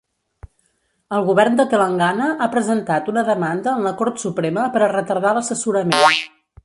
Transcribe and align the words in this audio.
El 1.17 1.25
govern 1.27 1.59
de 1.59 1.65
Telangana 1.73 2.29
ha 2.45 2.49
presentat 2.55 3.11
una 3.13 3.25
demanda 3.29 3.75
en 3.75 3.87
la 3.89 3.93
Cort 4.01 4.25
Suprema 4.25 4.65
per 4.77 4.83
a 4.87 4.93
retardar 4.95 5.35
l'assessorament. 5.41 6.27